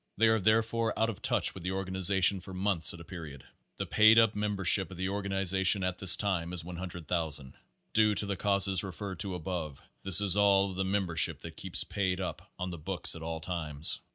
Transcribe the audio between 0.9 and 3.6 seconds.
out of touch with the organization for months at a period.